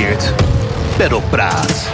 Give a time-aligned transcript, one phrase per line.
[0.00, 0.34] presenteert
[0.96, 1.92] Peddelpraat.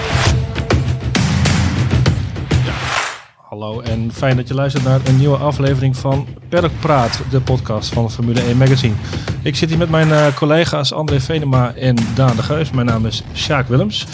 [3.36, 7.92] Hallo en fijn dat je luistert naar een nieuwe aflevering van Paddock Praat, de podcast
[7.92, 8.94] van Formule 1 Magazine.
[9.42, 12.70] Ik zit hier met mijn eh, collega's André Venema en Daan de Geus.
[12.70, 14.06] Mijn naam is Sjaak Willems.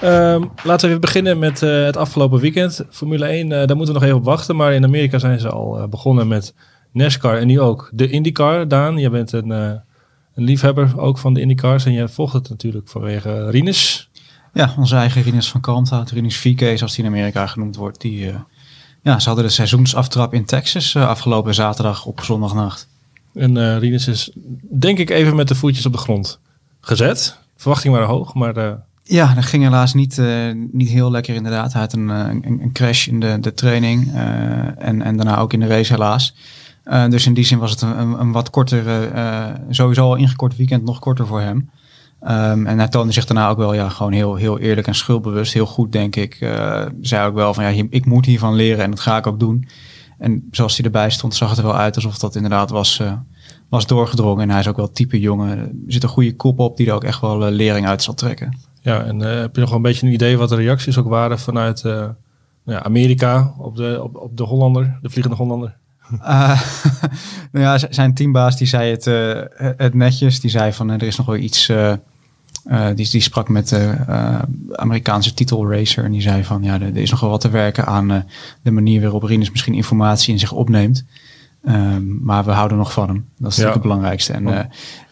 [0.00, 2.84] Ehm, laten we even beginnen met eh, het afgelopen weekend.
[2.90, 4.56] Formule 1, eh, daar moeten we nog even op wachten.
[4.56, 6.54] Maar in Amerika zijn ze al begonnen met
[6.92, 8.68] NASCAR en nu ook de IndyCar.
[8.68, 9.82] Daan, jij bent een,
[10.40, 14.10] een liefhebber ook van de IndyCars en jij volgt het natuurlijk vanwege Rinus.
[14.52, 18.00] Ja, onze eigen Rinus van Kalmthout, Rinus VK zoals die in Amerika genoemd wordt.
[18.00, 18.32] Die,
[19.02, 22.88] ja, ze hadden de seizoensaftrap in Texas afgelopen zaterdag op zondagnacht.
[23.34, 24.30] En uh, Rinus is
[24.78, 26.38] denk ik even met de voetjes op de grond
[26.80, 27.38] gezet.
[27.56, 28.88] Verwachting waren hoog, maar...
[29.02, 31.72] Ja, dat ging helaas niet, uh, niet heel lekker inderdaad.
[31.72, 34.12] Hij had een, een, een crash in de, de training
[34.78, 36.34] en, en daarna ook in de race helaas.
[37.10, 39.10] Dus in die zin was het een, een wat korter,
[39.68, 41.70] sowieso al ingekort weekend, nog korter voor hem.
[42.22, 45.52] Um, en hij toonde zich daarna ook wel ja, gewoon heel, heel eerlijk en schuldbewust.
[45.52, 46.36] Heel goed, denk ik.
[47.00, 49.68] Zei ook wel van ja, ik moet hiervan leren en dat ga ik ook doen.
[50.18, 53.02] En zoals hij erbij stond, zag het er wel uit alsof dat inderdaad was,
[53.68, 54.42] was doorgedrongen.
[54.42, 55.58] En hij is ook wel type jongen.
[55.58, 58.58] Er zit een goede kop op die er ook echt wel lering uit zal trekken.
[58.80, 61.38] Ja, en heb je nog wel een beetje een idee wat de reacties ook waren
[61.38, 61.80] vanuit
[62.64, 65.76] ja, Amerika op de, op, op de Hollander, de vliegende Hollander?
[66.12, 66.62] Uh,
[67.52, 69.04] nou ja, zijn teambaas die zei het,
[69.76, 70.40] het netjes.
[70.40, 71.92] Die zei van er is nog wel iets uh,
[72.94, 73.94] die, die sprak met de
[74.72, 78.26] Amerikaanse titelracer en die zei van ja, er, is nog wel wat te werken aan
[78.62, 81.04] de manier waarop Rinus misschien informatie in zich opneemt.
[81.68, 83.28] Um, maar we houden nog van hem.
[83.38, 83.72] Dat is ja.
[83.72, 84.32] het belangrijkste.
[84.32, 84.58] En uh,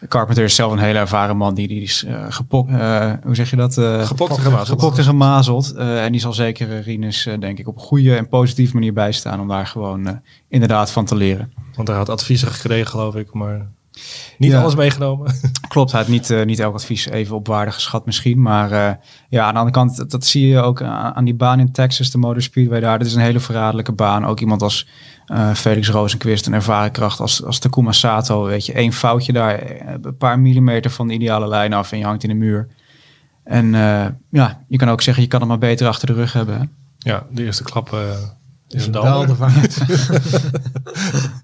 [0.08, 1.54] Carpenter is zelf een hele ervaren man.
[1.54, 3.74] Die, die is uh, gepokt, uh, hoe zeg je dat?
[4.06, 4.80] gepokt en gemazeld.
[4.80, 5.74] Gepokt en gemazeld.
[5.74, 9.40] en die zal zeker Rinus, denk ik, op een goede en positieve manier bijstaan.
[9.40, 11.52] Om daar gewoon inderdaad van te leren.
[11.74, 13.32] Want hij had adviezen gekregen, geloof ik.
[13.32, 13.66] Maar
[14.38, 15.34] niet alles meegenomen.
[15.68, 18.42] Klopt, hij had niet, uh, niet elk advies even op waarde geschat misschien.
[18.42, 18.90] Maar uh,
[19.28, 22.18] ja, aan de andere kant, dat, zie je ook aan die baan in Texas, de
[22.18, 22.98] Motor Speedway daar.
[22.98, 24.26] Dit is een hele verraderlijke baan.
[24.26, 24.88] Ook iemand als
[25.26, 28.44] uh, Felix Rozenquist, een ervaren kracht als, als Takuma Sato.
[28.44, 29.62] Weet je, één foutje daar,
[30.02, 32.68] een paar millimeter van de ideale lijn af en je hangt in de muur.
[33.44, 33.72] En
[34.30, 36.58] ja, je kan ook zeggen, je kan het maar beter achter de rug hebben.
[36.58, 36.64] Hè?
[36.98, 37.96] Ja, de eerste klap
[38.68, 39.26] is een dal.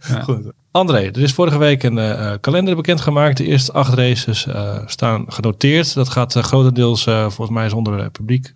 [0.09, 0.21] ja.
[0.23, 0.53] Goed.
[0.71, 3.37] André, er is vorige week een uh, kalender bekendgemaakt.
[3.37, 5.95] De eerste acht races uh, staan genoteerd.
[5.95, 8.53] Dat gaat uh, grotendeels volgens mij zonder publiek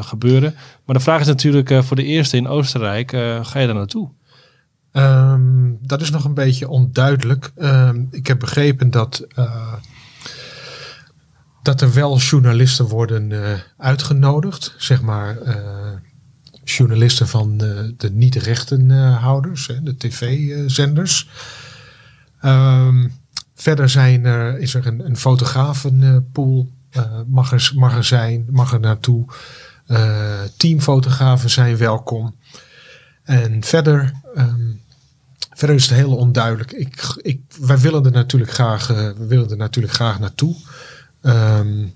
[0.00, 0.54] gebeuren.
[0.84, 3.10] Maar de vraag is natuurlijk voor de eerste in Oostenrijk,
[3.42, 4.10] ga je daar naartoe?
[4.92, 7.52] Um, dat is nog een beetje onduidelijk.
[7.58, 9.26] Um, ik heb begrepen dat,
[11.62, 13.32] dat er wel journalisten worden
[13.76, 14.74] uitgenodigd.
[14.78, 15.38] Zeg maar
[16.74, 21.28] journalisten van de, de niet-rechtenhouders, de tv-zenders.
[22.42, 23.12] Um,
[23.54, 28.80] verder zijn er, is er een, een fotografenpool, uh, mag, er, mag zijn, mag er
[28.80, 29.26] naartoe.
[29.86, 32.36] Uh, teamfotografen zijn welkom.
[33.22, 34.80] En verder, um,
[35.54, 36.72] verder is het heel onduidelijk.
[36.72, 40.56] Ik, ik, wij willen er natuurlijk graag, we willen er natuurlijk graag naartoe.
[41.22, 41.92] Um,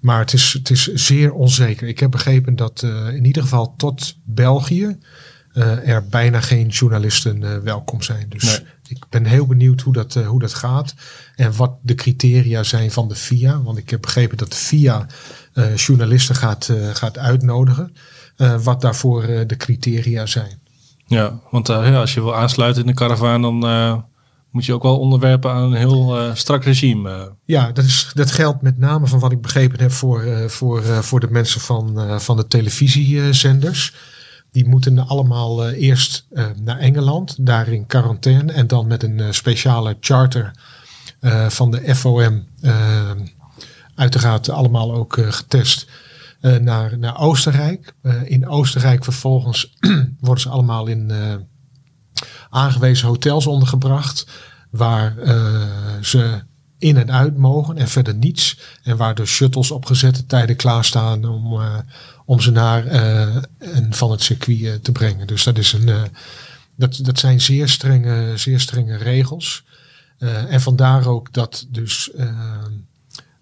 [0.00, 1.88] maar het is, het is zeer onzeker.
[1.88, 4.98] Ik heb begrepen dat uh, in ieder geval tot België
[5.54, 8.28] uh, er bijna geen journalisten uh, welkom zijn.
[8.28, 8.68] Dus nee.
[8.88, 10.94] ik ben heel benieuwd hoe dat, hoe dat gaat.
[11.36, 13.62] En wat de criteria zijn van de FIA.
[13.62, 15.06] Want ik heb begrepen dat de FIA
[15.76, 17.92] journalisten gaat, gaat uitnodigen.
[18.62, 20.60] wat daarvoor de criteria zijn.
[21.06, 23.60] Ja, want ja, als je wil aansluiten in de caravan, dan
[24.50, 27.34] moet je ook wel onderwerpen aan een heel uh, strak regime.
[27.44, 30.82] Ja, dat, is, dat geldt met name van wat ik begrepen heb voor, uh, voor,
[30.82, 33.94] uh, voor de mensen van, van de televisiezenders.
[34.50, 36.26] Die moeten allemaal eerst
[36.62, 40.50] naar Engeland, daar in quarantaine en dan met een speciale charter
[41.48, 42.46] van de FOM,
[43.94, 45.86] uiteraard allemaal ook getest,
[46.60, 47.94] naar, naar Oostenrijk.
[48.24, 49.76] in Oostenrijk vervolgens
[50.20, 51.12] worden ze allemaal in
[52.50, 54.26] aangewezen hotels ondergebracht.
[54.70, 55.62] Waar uh,
[56.02, 56.42] ze
[56.78, 58.58] in en uit mogen en verder niets.
[58.82, 61.78] En waar de shuttles op gezette tijden klaarstaan om, uh,
[62.24, 65.26] om ze naar uh, en van het circuit te brengen.
[65.26, 65.90] Dus dat, is een,
[66.74, 69.64] dat, dat zijn zeer strenge, zeer strenge regels.
[70.48, 72.10] en vandaar ook dat dus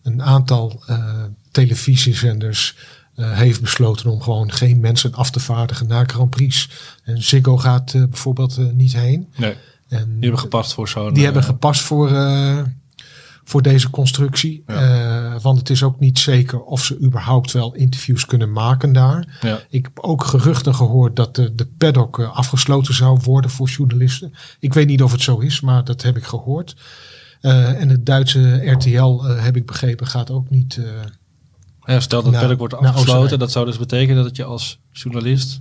[0.03, 0.83] een aantal
[1.51, 2.75] televisiezenders
[3.17, 6.69] uh, heeft besloten om gewoon geen mensen af te vaardigen naar Grand Prix.
[7.05, 9.33] En Ziggo gaat uh, bijvoorbeeld uh, niet heen.
[9.37, 9.55] Nee.
[9.89, 11.15] En, die hebben gepast voor zo'n.
[11.15, 12.11] Die hebben gepast voor,
[13.45, 14.63] voor deze constructie.
[14.67, 15.39] Ja.
[15.41, 19.39] want het is ook niet zeker of ze überhaupt wel interviews kunnen maken daar.
[19.41, 19.61] Ja.
[19.71, 24.35] Ik heb ook geruchten gehoord dat de, de paddock afgesloten zou worden voor journalisten.
[24.61, 26.77] Ik weet niet of het zo is, maar dat heb ik gehoord.
[27.41, 30.81] en het Duitse RTL, heb ik begrepen, gaat ook niet
[31.87, 35.61] Ja, stel dat het wordt afgesloten, dat zou dus betekenen dat je als journalist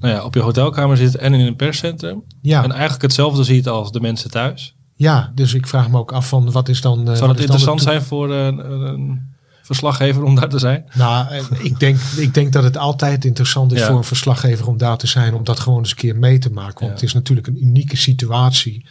[0.00, 2.22] nou ja, op je hotelkamer zit en in een perscentrum.
[2.42, 4.76] Ja, En eigenlijk hetzelfde ziet als de mensen thuis.
[4.94, 7.08] ja, dus ik vraag me ook af van wat is dan...
[7.10, 10.84] eh, Zou het interessant zijn voor een, een, verslaggever om daar te zijn?
[10.94, 13.86] Nou, eh, ik denk, ik denk dat het altijd interessant is Ja.
[13.86, 16.50] voor een verslaggever om daar te zijn, om dat gewoon eens een keer mee te
[16.50, 16.74] maken.
[16.74, 16.90] Want Ja.
[16.92, 18.86] het is natuurlijk een unieke situatie.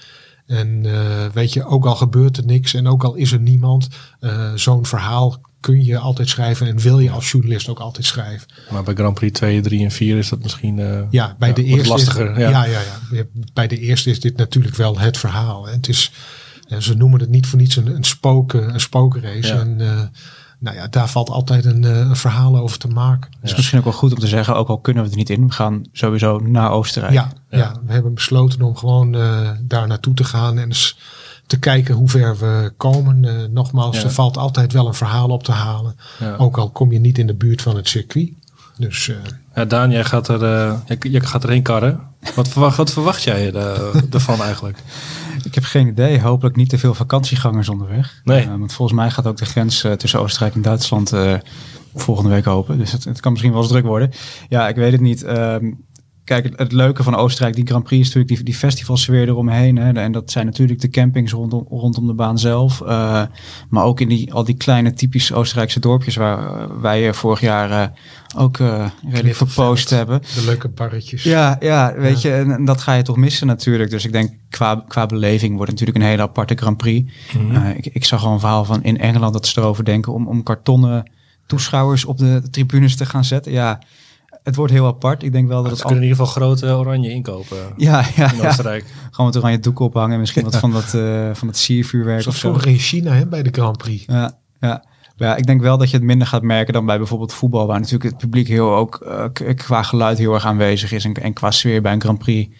[0.45, 3.87] En eh, weet je, ook al gebeurt er niks en ook al is er niemand,
[4.19, 8.47] eh, zo'n verhaal kun je altijd schrijven en wil je als journalist ook altijd schrijven.
[8.71, 11.53] Maar bij Grand Prix 2, 3 en 4 is dat misschien eh, Ja, bij ja,
[11.55, 12.31] de eerste lastiger.
[12.31, 12.49] Is, ja.
[12.49, 12.65] ja.
[12.65, 12.79] Ja,
[13.11, 13.23] ja,
[13.53, 15.65] Bij de eerste is dit natuurlijk wel het verhaal.
[15.65, 15.71] hè.
[15.71, 16.11] Het is,
[16.67, 19.47] en ze noemen het niet voor niets een, een, spook, eh, een spookrace.
[19.47, 19.59] Ja.
[19.59, 20.01] En eh,
[20.59, 23.31] nou ja, daar valt altijd een, eh, een verhaal over te maken.
[23.39, 25.29] Het is misschien ook wel goed om te zeggen, ook al kunnen we er niet
[25.29, 27.13] in, we gaan sowieso naar Oostenrijk.
[27.13, 27.57] Ja, Ja.
[27.57, 27.73] ja.
[27.85, 30.97] we hebben besloten om gewoon eh, daar naartoe te gaan en eens
[31.47, 33.25] te kijken hoe ver we komen.
[33.25, 34.03] Eh, nogmaals, Ja.
[34.03, 35.95] er valt altijd wel een verhaal op te halen.
[36.19, 36.35] Ja.
[36.35, 38.29] Ook al kom je niet in de buurt van het circuit.
[38.77, 39.15] Dus eh,
[39.55, 41.99] Ja, Daan, jij gaat, er, eh, jij, jij gaat erheen karren.
[42.35, 43.53] Wat verwacht, wat verwacht jij
[44.11, 44.77] ervan eigenlijk?
[45.43, 46.21] Ik heb geen idee.
[46.21, 48.21] Hopelijk niet te veel vakantiegangers onderweg.
[48.23, 48.41] Nee.
[48.41, 51.33] Eh, want volgens mij gaat ook de grens tussen Oostenrijk en Duitsland eh,
[51.95, 52.77] volgende week open.
[52.77, 54.11] Dus het, het kan misschien wel eens druk worden.
[54.49, 55.23] Ja, ik weet het niet.
[55.23, 55.71] Ehm,
[56.25, 59.77] kijk, het, het leuke van Oostenrijk, die Grand Prix, is natuurlijk die, die festivalsfeer eromheen.
[59.77, 59.91] Hè.
[59.91, 62.81] En dat zijn natuurlijk de campings rondom, rondom de baan zelf.
[62.81, 63.23] Eh,
[63.69, 67.39] maar ook in die, al die kleine typisch Oostenrijkse dorpjes waar eh, wij eh, vorig
[67.39, 67.91] jaar
[68.37, 68.57] ook
[69.09, 70.21] redelijk verpost hebben.
[70.21, 71.23] de leuke barretjes.
[71.23, 73.89] Ja, ja, weet je, en, en dat ga je toch missen natuurlijk.
[73.89, 77.13] Dus ik denk, qua, qua beleving wordt het natuurlijk een hele aparte Grand Prix.
[77.37, 77.67] Mhm.
[77.67, 80.43] Ik, ik zag al een verhaal van in Engeland dat ze erover denken om, om
[80.43, 81.11] kartonnen
[81.45, 83.51] toeschouwers op de tribunes te gaan zetten.
[83.51, 83.79] Ja,
[84.45, 85.23] het wordt heel apart.
[85.23, 86.03] Ik denk wel dat Ze het kunnen al...
[86.03, 88.47] in ieder geval grote oranje inkopen Ja, ja, in ja.
[88.47, 88.85] Oostenrijk.
[89.11, 92.43] Gewoon met oranje doek ophangen en misschien wat van dat, eh van het siervuurwerk Zoals
[92.43, 92.69] of zo.
[92.69, 94.03] in China hè, bij de Grand Prix.
[94.07, 94.83] Ja, ja.
[95.17, 97.67] Maar ja, ik denk wel dat je het minder gaat merken dan bij bijvoorbeeld voetbal,
[97.67, 101.33] waar natuurlijk het publiek heel ook eh, qua geluid heel erg aanwezig is en, en
[101.33, 102.55] qua sfeer bij een Grand Prix.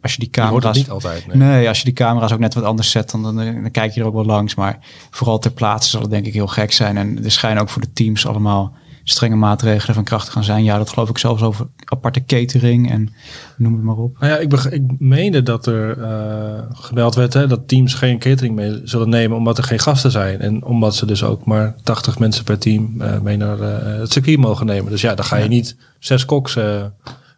[0.00, 1.26] Als je die Je hoort het camera's niet altijd.
[1.26, 1.36] Nee.
[1.36, 4.00] Nee, als je die camera's ook net wat anders zet, dan, dan, dan kijk je
[4.00, 4.54] er ook wel langs.
[4.54, 4.78] Maar
[5.10, 6.96] vooral ter plaatse zal het denk ik heel gek zijn.
[6.96, 8.72] En er schijnen ook voor de teams allemaal
[9.04, 10.64] strenge maatregelen van kracht gaan zijn.
[10.64, 13.12] Ja, dat geloof ik zelfs over aparte catering en
[13.56, 14.18] noem het maar op.
[14.20, 16.38] Nou ja, ik, ik meende dat er eh
[16.72, 20.40] gemeld werd hè, dat teams geen catering mee zullen nemen omdat er geen gasten zijn.
[20.40, 24.12] En omdat ze dus ook maar 80 mensen per team eh, mee naar eh, het
[24.12, 24.90] circuit mogen nemen.
[24.90, 26.56] Dus ja, dan ga je niet zes koks.
[26.56, 26.82] eh,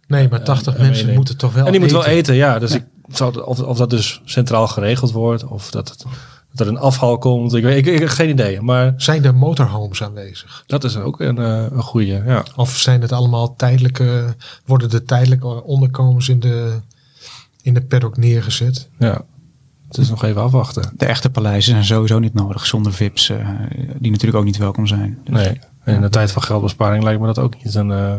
[0.06, 1.14] Nee, maar 80 en mensen meenemen.
[1.14, 2.35] moeten toch wel en die moeten wel eten.
[2.35, 2.59] ja.
[2.59, 6.05] Dus ik zou, of, of dat dus centraal geregeld wordt of dat, het,
[6.52, 7.54] dat er een afhaal komt.
[7.54, 8.60] Ik, weet, ik, ik heb geen idee.
[8.60, 10.64] Maar Zijn er motorhomes aanwezig?
[10.66, 12.22] dat is ook een, eh, een goede.
[12.26, 12.44] Ja.
[12.56, 14.34] Of zijn het allemaal tijdelijke,
[14.66, 16.81] worden er tijdelijke onderkomens in de,
[17.62, 18.88] in de paddock neergezet?
[18.99, 19.20] ja.
[19.88, 20.93] Het is nog even afwachten.
[20.96, 23.49] De echte paleizen zijn sowieso niet nodig zonder VIP's, eh,
[23.99, 25.19] die natuurlijk ook niet welkom zijn.
[25.25, 25.58] Dus Nee.
[25.84, 28.14] En in de tijd van geldbesparing lijkt me dat ook niet een eh,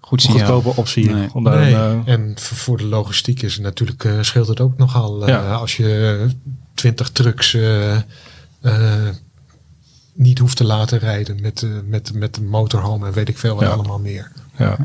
[0.00, 1.10] Goed goedkope optie.
[1.10, 1.28] Nee.
[1.32, 1.74] Om daar nee.
[1.74, 5.22] een, en voor de logistiek is het natuurlijk, eh, scheelt het ook nogal.
[5.22, 5.52] eh, Ja.
[5.54, 6.26] Als je
[6.76, 7.96] 20 trucks eh,
[8.60, 9.08] eh,
[10.14, 13.54] niet hoeft te laten rijden met, eh, met, met de motorhome en weet ik veel
[13.54, 13.70] wat Ja.
[13.70, 14.32] allemaal meer.
[14.58, 14.76] Ja.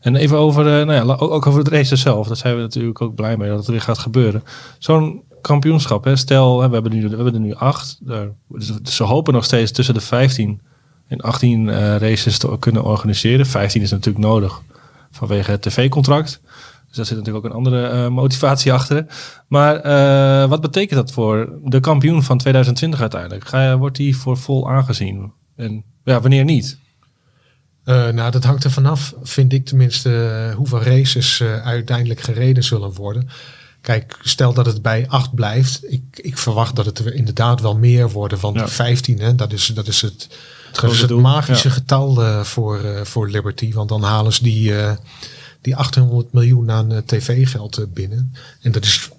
[0.00, 2.26] En even over, nou ja, ook, over het race zelf.
[2.26, 4.42] Daar zijn we natuurlijk ook blij mee dat het weer gaat gebeuren.
[4.78, 7.96] Zo'n kampioenschap, hè, stel, we, hebben nu, we hebben er nu acht.
[8.00, 10.60] Daar, dus, dus ze hopen nog steeds tussen de 15
[11.08, 13.46] en 18 eh, races te kunnen organiseren.
[13.46, 14.62] 15 is natuurlijk nodig
[15.10, 16.40] vanwege het tv-contract.
[16.88, 19.06] Dus daar zit natuurlijk ook een andere eh, motivatie achter.
[19.48, 23.48] Maar eh, wat betekent dat voor de kampioen van 2020 uiteindelijk?
[23.48, 25.32] Ga, je- wordt die voor vol aangezien?
[25.56, 26.78] En ja, wanneer niet?
[27.84, 33.28] Eh, nou, dat hangt er vanaf, vind ik tenminste, hoeveel races uiteindelijk gereden zullen worden.
[33.80, 35.92] Kijk, stel dat het bij 8 blijft.
[35.92, 38.38] Ik, ik verwacht dat het er inderdaad wel meer worden.
[38.42, 38.52] Ja.
[38.52, 40.18] die 15, hè, dat, is, dat is het,
[40.72, 41.74] dat is grote het magische ja.
[41.74, 43.72] getal voor, voor Liberty.
[43.72, 44.72] Want dan halen ze die,
[45.60, 48.32] die 800 miljoen aan eh, tv-geld eh, binnen.
[48.60, 49.10] En dat is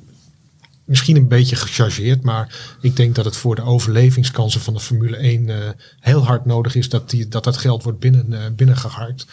[0.84, 2.24] misschien een beetje gechargeerd.
[2.24, 5.69] Maar ik denk dat het voor de overlevingskansen van de Formule 1 eh,
[6.00, 9.25] heel hard nodig is dat die, dat, dat geld wordt binnen, binnengeharkt.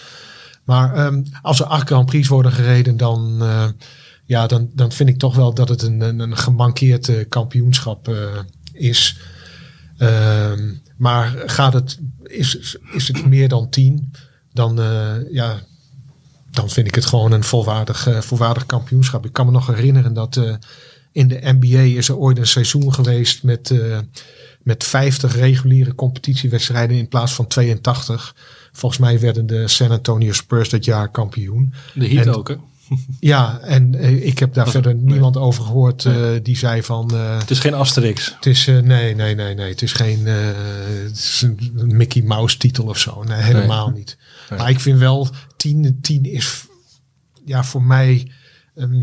[0.65, 3.43] Maar ehm, als er acht Grand Prix worden gereden, dan,
[4.25, 8.15] ja, dan, dan vind ik toch wel dat het een, een, een gemankeerd kampioenschap
[8.73, 9.19] is.
[9.99, 14.13] Ehm, maar gaat het, is, is het meer dan tien,
[14.53, 14.81] dan,
[15.31, 15.63] ja,
[16.57, 19.25] dan vind ik het gewoon een volwaardig, eh, volwaardig kampioenschap.
[19.25, 20.55] Ik kan me nog herinneren dat eh,
[21.13, 23.99] in de NBA is er ooit een seizoen geweest met, eh,
[24.63, 28.35] met 50 reguliere competitiewedstrijden in plaats van 82.
[28.73, 31.75] Volgens mij werden de San Antonio Spurs dat jaar kampioen.
[31.95, 32.57] De Heat En- ook, hè?
[33.21, 35.05] Ja, en eh, ik heb daar Dat- verder nee.
[35.05, 37.11] niemand over gehoord eh, die zei van...
[37.15, 38.35] eh, Het is geen Asterix.
[38.35, 39.69] het is, eh, nee, nee, nee, nee.
[39.71, 40.35] Het is geen eh,
[41.05, 43.23] het is een, Mickey Mouse titel of zo.
[43.23, 44.17] Nee, helemaal niet.
[44.51, 44.59] Nee.
[44.59, 46.65] Maar ik vind wel, 10, 10 is
[47.45, 48.31] ja, voor mij
[48.75, 49.03] ehm,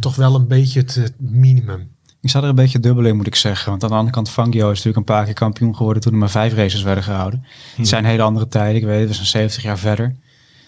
[0.00, 1.94] toch wel een beetje het, het minimum.
[2.20, 3.70] Ik sta er een beetje dubbel in, moet ik zeggen.
[3.70, 6.18] Want aan de andere kant, Fangio is natuurlijk een paar keer kampioen geworden toen er
[6.18, 7.44] maar vijf races werden gehouden.
[7.76, 10.16] Het zijn hele andere tijden, ik weet het, we zijn 70 jaar verder.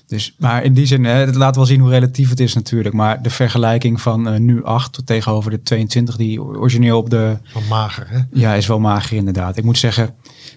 [0.08, 2.94] Dus, maar in die zin, hè, het laat wel zien hoe relatief het is natuurlijk.
[2.94, 7.36] Maar de vergelijking van eh, nu 8 tot tegenover de 22 die origineel op de...
[7.44, 8.18] Van mager, hè?
[8.32, 9.56] Ja, is wel mager inderdaad.
[9.56, 10.14] Ik moet zeggen,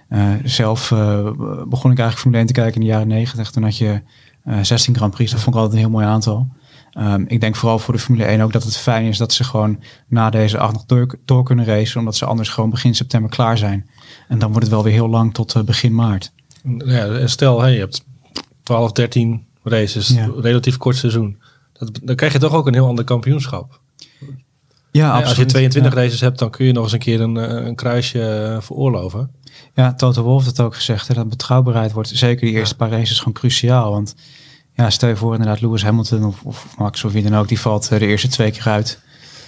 [0.10, 1.24] eh, zelf eh,
[1.68, 3.52] begon ik eigenlijk Formule 1 te kijken in de jaren 90.
[3.52, 4.02] Toen had je
[4.44, 6.48] eh 16 Grand Prix, dat vond ik altijd een heel mooi aantal.
[6.92, 9.44] Ehm, ik denk vooral voor de Formule 1 ook dat het fijn is dat ze
[9.44, 12.00] gewoon na deze acht nog door, door kunnen racen.
[12.00, 13.90] Omdat ze anders gewoon begin september klaar zijn.
[14.28, 16.32] En dan wordt het wel weer heel lang tot eh, begin maart.
[16.78, 18.06] Ja, stel, hey, je hebt
[18.64, 20.30] 12, 13 races, Ja.
[20.42, 21.38] relatief kort seizoen.
[21.74, 23.80] Dat, dan krijg je toch ook een heel ander kampioenschap.
[24.92, 26.00] Ja, Ja, als je 22 ja.
[26.02, 29.32] races hebt, dan kun je nog eens een keer een, eh, een kruisje eh, veroorloven.
[29.74, 31.08] Ja, Toto Wolff heeft het ook gezegd.
[31.08, 33.92] Hè, dat betrouwbaarheid wordt zeker die eerste paar races gewoon cruciaal.
[33.92, 34.16] Want
[34.74, 37.48] ja, stel je voor inderdaad Lewis Hamilton of, of Max of wie dan ook.
[37.48, 39.00] Die valt eh, de eerste twee keer uit.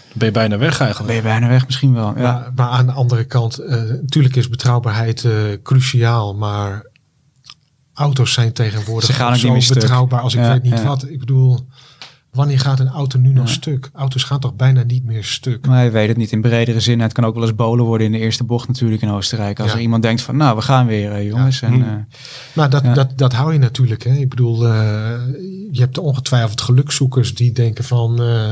[0.08, 1.08] Dan ben je bijna weg Dan eigenlijk.
[1.08, 2.14] ben je bijna weg misschien wel.
[2.16, 5.32] Ja, Maar, maar aan de andere kant, eh, natuurlijk is betrouwbaarheid eh,
[5.64, 6.86] cruciaal, maar
[7.94, 9.80] auto's zijn tegenwoordig Ze gaan ook zo niet meer stuk.
[9.80, 10.84] betrouwbaar als ik Ja, weet niet ja.
[10.84, 11.10] wat.
[11.10, 11.60] Ik bedoel,
[12.32, 13.54] wanneer gaat een auto nu nog Ja.
[13.54, 13.90] stuk?
[13.94, 15.66] Auto's gaan toch bijna niet meer stuk?
[15.68, 17.00] Maar je weet het niet in bredere zin.
[17.00, 19.60] Het kan ook wel eens bolen worden in de eerste bocht natuurlijk in Oostenrijk.
[19.60, 19.76] Als Ja.
[19.76, 21.62] er iemand denkt van, nou, we gaan weer eh, jongens.
[21.62, 21.82] En, Hm.
[21.82, 21.90] eh,
[22.54, 22.94] Maar dat, Ja.
[22.94, 24.04] dat, dat hou je natuurlijk.
[24.04, 24.14] Hè?
[24.14, 24.72] Ik bedoel, eh,
[25.72, 28.52] je hebt ongetwijfeld gelukzoekers die denken van, eh,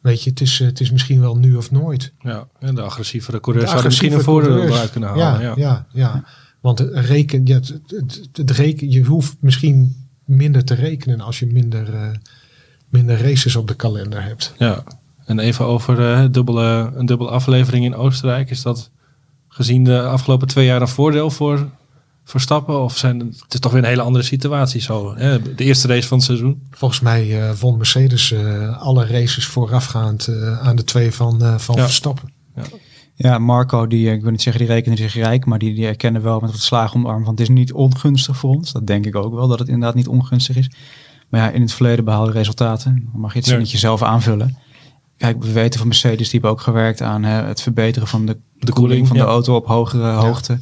[0.00, 2.12] weet je, het is, het is misschien wel nu of nooit.
[2.20, 5.24] Ja, en de agressievere coureurs De zouden misschien een voordeel eruit kunnen halen.
[5.40, 6.24] Ja, Ja, ja, ja.
[6.60, 11.38] Want het reken, ja, het, het, het reken, je hoeft misschien minder te rekenen als
[11.38, 12.10] je minder, eh,
[12.88, 14.54] minder races op de kalender hebt.
[14.58, 14.82] Ja.
[15.24, 18.50] En even over eh, dubbele, een dubbele aflevering in Oostenrijk.
[18.50, 18.90] Is dat
[19.48, 21.68] gezien de afgelopen twee jaar een voordeel voor
[22.24, 22.80] Verstappen?
[22.80, 25.16] Of zijn het is toch weer een hele andere situatie zo?
[25.16, 25.42] Hè?
[25.54, 26.62] De eerste race van het seizoen.
[26.70, 28.34] Volgens mij eh, won Mercedes
[28.78, 30.28] alle races voorafgaand
[30.62, 31.82] aan de twee van, van Ja.
[31.82, 32.32] Verstappen.
[33.20, 35.86] Ja, Marco, die, eh, ik wil niet zeggen die rekende zich rijk, maar die, die
[35.86, 37.24] erkennen wel met wat slagen om de arm.
[37.24, 38.72] Want het is niet ongunstig voor ons.
[38.72, 40.70] Dat denk ik ook wel, dat het inderdaad niet ongunstig is.
[41.28, 43.08] Maar ja, in het verleden behaalde resultaten.
[43.12, 43.52] Dan mag je het Ja.
[43.52, 44.56] zinnetje zelf aanvullen.
[45.16, 48.38] Kijk, we weten van Mercedes, die hebben ook gewerkt aan hè, het verbeteren van de,
[48.58, 49.22] De koeling van ja.
[49.24, 50.58] de auto op hogere hoogte.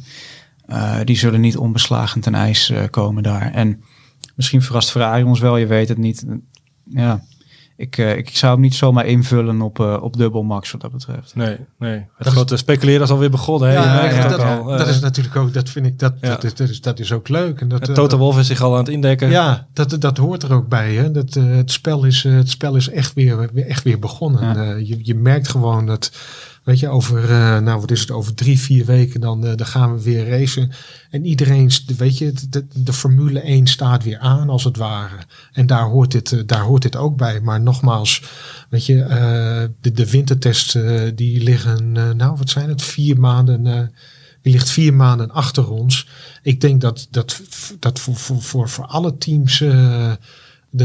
[0.65, 3.51] Eh, die zullen niet onbeslagen ten ijs eh, komen daar.
[3.51, 3.83] En
[4.35, 6.25] misschien verrast Ferrari ons wel, je weet het niet.
[6.89, 7.21] Ja,
[7.77, 10.91] ik, eh, ik zou hem niet zomaar invullen op, eh, op dubbel max wat dat
[10.91, 11.35] betreft.
[11.35, 12.05] Nee, nee.
[12.17, 13.69] Het grote speculeren is alweer begonnen.
[13.69, 13.73] Hè?
[13.73, 14.63] Ja, dat, al.
[14.65, 16.29] dat Eh, is natuurlijk ook, dat vind ik, dat, Ja.
[16.29, 17.61] dat, is, dat, is, dat is ook leuk.
[17.61, 19.29] En dat, eh, Toto Wolff is zich al aan het indekken.
[19.29, 20.93] Ja, dat, dat hoort er ook bij.
[20.93, 21.11] Hè?
[21.11, 24.43] Dat, eh, het, spel is, het spel is echt weer, echt weer begonnen.
[24.43, 24.55] Ja.
[24.75, 26.11] Eh, je, je merkt gewoon dat,
[26.67, 29.65] weet je, over, eh, nou wat is het, over drie, vier weken dan, eh, dan
[29.65, 30.71] gaan we weer racen.
[31.09, 35.15] En iedereen, weet je, de, de Formule 1 staat weer aan als het ware.
[35.51, 37.41] En daar hoort dit, eh, daar hoort dit ook bij.
[37.41, 38.23] Maar nogmaals,
[38.69, 38.95] weet je,
[39.81, 43.91] de, de wintertests eh, die liggen, nou wat zijn het, vier maanden...
[44.41, 46.07] die ligt vier maanden achter ons.
[46.41, 47.41] Ik denk dat, dat,
[47.79, 50.17] dat voor, voor, voor, voor alle teams de,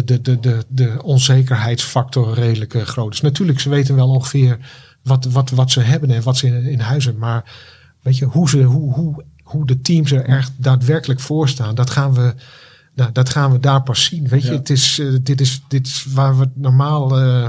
[0.04, 3.20] de, de, de, de onzekerheidsfactor redelijk groot is.
[3.20, 4.58] Natuurlijk, ze weten wel ongeveer
[5.02, 7.22] wat, wat, wat ze hebben en wat ze in, in huis hebben.
[7.22, 7.52] Maar
[8.02, 11.90] weet je, hoe, ze, hoe, hoe, hoe de teams er echt daadwerkelijk voor staan, dat
[11.90, 12.34] gaan we,
[12.94, 14.28] nou, dat gaan we daar pas zien.
[14.28, 14.54] Weet je, Ja.
[14.56, 17.18] het is, eh, dit, is, dit is waar we normaal...
[17.20, 17.46] eh,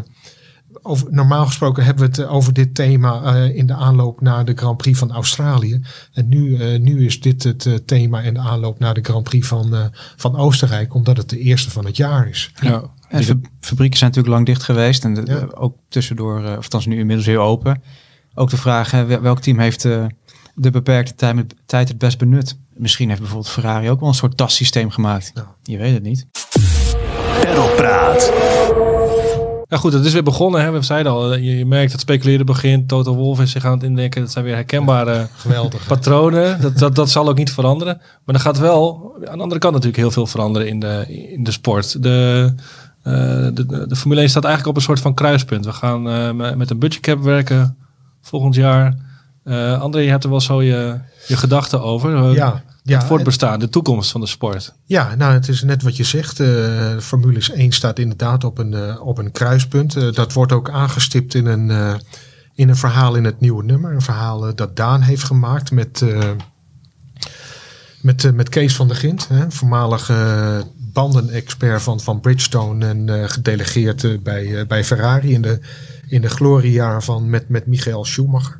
[0.85, 4.53] over, normaal gesproken hebben we het eh, over dit thema in de aanloop naar de
[4.55, 5.81] Grand Prix van Australië.
[6.13, 9.91] En nu, nu is dit het thema in de aanloop naar de Grand Prix van,
[10.15, 12.51] van Oostenrijk, omdat het de eerste van het jaar is.
[12.61, 12.83] Ja.
[13.13, 15.03] En de fab- fabrieken zijn natuurlijk lang dicht geweest.
[15.03, 15.37] En de- Ja.
[15.37, 17.81] eh, ook tussendoor, eh, of althans nu inmiddels weer open.
[18.33, 18.91] Ook de vraag,
[19.21, 20.05] welk team heeft eh,
[20.55, 22.57] de beperkte tijd, tijd het best benut?
[22.75, 25.31] Misschien heeft bijvoorbeeld Ferrari ook wel een soort tassysteem gemaakt.
[25.33, 25.55] Ja.
[25.63, 26.25] Je weet het niet.
[27.41, 28.31] Perlpraat.
[29.69, 30.61] Ja goed, het is weer begonnen.
[30.61, 30.71] Hè?
[30.71, 32.87] We zeiden al, je, je merkt dat speculeren begint.
[32.87, 34.21] Toto Wolff is zich aan het indenken.
[34.21, 35.87] Dat zijn weer herkenbare Geweldig.
[35.87, 36.61] patronen.
[36.61, 38.01] Dat, dat, dat zal ook niet veranderen.
[38.25, 41.43] Maar er gaat wel aan de andere kant natuurlijk heel veel veranderen in de, in
[41.43, 42.03] de sport.
[42.03, 42.63] De, eh,
[43.03, 45.65] de, de, de Formule 1 staat eigenlijk op een soort van kruispunt.
[45.65, 47.77] We gaan eh, met- een budgetcap werken
[48.21, 48.95] volgend jaar.
[49.43, 52.15] Eh André, je hebt er wel zo je, je gedachten over.
[52.15, 54.73] Eh, Ja, ja, het voortbestaan, de toekomst van de sport.
[54.85, 56.39] Ja, nou het is net wat je zegt.
[56.39, 59.95] eh Formule 1 staat inderdaad op een, eh, op een kruispunt.
[59.95, 61.93] Eh, dat wordt ook aangestipt in een, eh,
[62.55, 63.93] in een verhaal in het nieuwe nummer.
[63.93, 66.29] Een verhaal eh, dat Daan heeft gemaakt met, eh,
[68.01, 69.27] met, eh, met Kees van der Gint.
[69.27, 70.57] Hè, voormalig eh,
[70.93, 75.59] bandenexpert van, van Bridgestone en eh, gedelegeerd eh, bij, eh, bij Ferrari in de,
[76.07, 78.59] in de gloriejaar van met, met Michael Schumacher.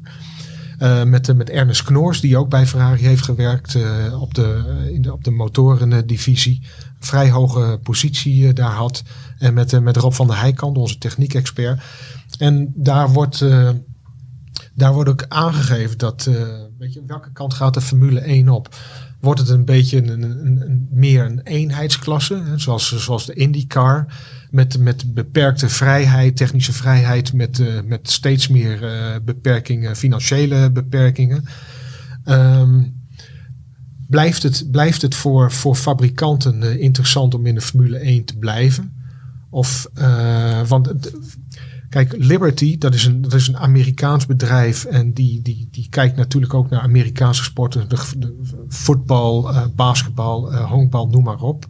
[0.78, 3.78] Eh, met, met Ernest Knoors, die ook bij Ferrari heeft gewerkt
[4.20, 4.64] op, de,
[4.94, 6.62] in de, op de motorendivisie.
[7.00, 9.04] Vrij hoge positie daar had.
[9.38, 11.82] En met, met Rob van der Heijkant, onze techniekexpert.
[12.38, 13.46] En daar wordt,
[14.74, 16.30] daar wordt ook aangegeven dat,
[16.78, 18.76] weet je, welke kant gaat de Formule 1 op?
[19.24, 24.06] Wordt het een beetje een, meer een eenheidsklasse, hè, zoals, zoals de IndyCar,
[24.52, 31.46] met, met beperkte vrijheid, technische vrijheid, met, eh, met steeds meer eh, beperkingen, financiële beperkingen.
[32.24, 32.84] Ehm,
[34.08, 38.38] blijft het, blijft het voor, voor fabrikanten eh, interessant om in de Formule 1 te
[38.38, 38.94] blijven?
[39.50, 39.88] Of,
[40.68, 40.94] want
[41.94, 46.16] Kijk, Liberty, dat is een, dat is een Amerikaans bedrijf en die, die, die kijkt
[46.16, 47.90] natuurlijk ook naar Amerikaanse sporten.
[47.90, 51.68] De, de voetbal, eh, basketbal, eh, honkbal, noem maar op.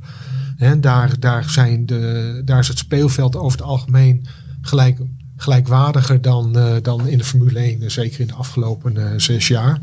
[0.57, 4.25] En daar, daar, zijn de, daar is het speelveld over het algemeen
[4.61, 4.99] gelijk,
[5.35, 9.79] gelijkwaardiger dan, eh, dan in de Formule 1, eh, zeker in de afgelopen zes jaar.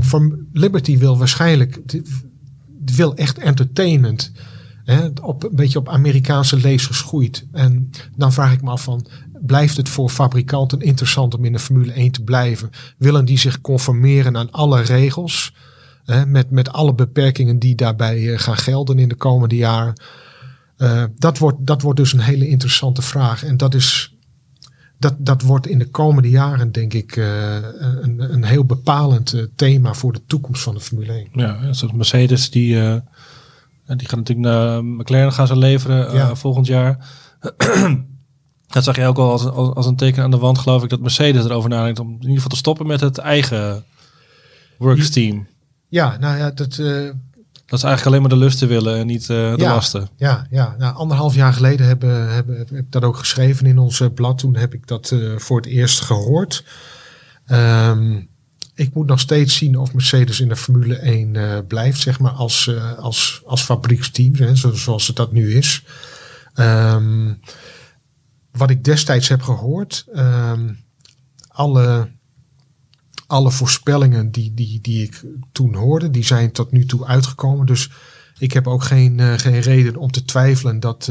[0.00, 1.80] Voor Liberty wil waarschijnlijk,
[2.84, 4.32] wil echt entertainment.
[5.22, 7.46] Op, een beetje op Amerikaanse lees geschoeid.
[7.52, 9.06] En dan vraag ik me af van,
[9.46, 12.70] blijft het voor fabrikanten interessant om in de Formule 1 te blijven?
[12.98, 15.54] Willen die zich conformeren aan alle regels?
[16.04, 20.00] Hè, met, met alle beperkingen die daarbij eh, gaan gelden in de komende jaren?
[20.76, 23.44] Eh, dat, wordt, dat wordt dus een hele interessante vraag.
[23.44, 24.16] En dat is...
[24.98, 27.54] Dat, dat wordt in de komende jaren, denk ik, eh,
[28.00, 31.28] een, een heel bepalend thema voor de toekomst van de Formule 1.
[31.32, 33.02] Ja, zoals Mercedes, die,
[33.96, 36.34] die gaat natuurlijk naar McLaren gaan ze leveren eh, Ja.
[36.34, 37.06] volgend jaar.
[38.66, 40.88] dat zag je ook al als, als, als een teken aan de wand, geloof ik,
[40.88, 43.84] dat Mercedes erover nadenkt om in ieder geval te stoppen met het eigen
[44.78, 45.46] works team.
[45.88, 47.10] Ja, nou ja, dat, eh,
[47.66, 49.74] Dat ze eigenlijk alleen maar de lusten willen en niet eh, de Ja.
[49.74, 50.08] lasten.
[50.16, 50.74] Ja, ja.
[50.78, 54.38] Nou, anderhalf jaar geleden hebben, hebben, heb ik dat ook geschreven in ons eh, blad.
[54.38, 56.64] Toen heb ik dat eh, voor het eerst gehoord.
[57.46, 58.20] Ehm,
[58.82, 62.30] ik moet nog steeds zien of Mercedes in de Formule 1 eh, blijft, zeg maar,
[62.32, 65.84] als, eh, als, als fabrieksteam, hè, zo- zoals het dat nu is.
[66.54, 67.34] Ehm,
[68.50, 70.72] wat ik destijds heb gehoord, ehm,
[71.48, 72.10] alle,
[73.26, 77.66] alle voorspellingen die, die, die ik toen hoorde, die zijn tot nu toe uitgekomen.
[77.66, 77.90] Dus
[78.38, 81.10] ik heb ook geen, eh, geen reden om te twijfelen dat,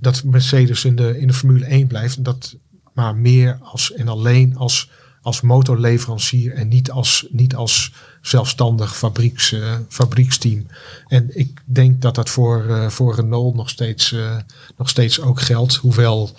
[0.00, 2.24] dat Mercedes in de, in de Formule 1 blijft.
[2.24, 2.56] Dat
[2.94, 4.90] maar meer als en alleen als,
[5.24, 10.66] als motorleverancier en niet als, niet als zelfstandig fabrieks, eh, fabrieksteam.
[11.08, 14.36] En ik denk dat dat voor, eh, voor Renault nog steeds, eh,
[14.76, 15.74] nog steeds ook geldt.
[15.74, 16.30] Hoewel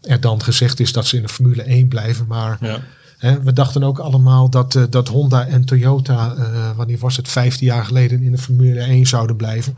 [0.00, 2.26] er dan gezegd is dat ze in de Formule 1 blijven.
[2.26, 2.80] Maar Ja.
[3.18, 6.34] Hè, we dachten ook allemaal dat, dat Honda en Toyota,
[6.76, 9.76] wanneer was het, 15 jaar geleden in de Formule 1 zouden blijven.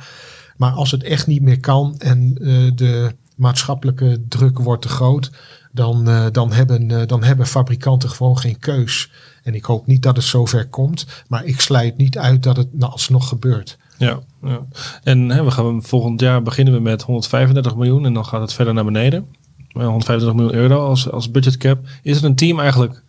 [0.57, 2.35] Maar als het echt niet meer kan en
[2.75, 5.31] de maatschappelijke druk wordt te groot,
[5.73, 9.11] dan, eh, dan, hebben, eh, dan hebben fabrikanten gewoon geen keus.
[9.43, 12.69] En ik hoop niet dat het zover komt, maar ik sluit niet uit dat het
[12.79, 13.79] nou alsnog gebeurt.
[13.99, 14.61] Ja, ja.
[15.03, 18.53] En hè, we gaan volgend jaar beginnen we met 135 miljoen en dan gaat het
[18.53, 19.27] verder naar beneden.
[19.69, 21.87] Eh, 135 miljoen euro als, als budgetcap.
[22.03, 23.03] Is het een team eigenlijk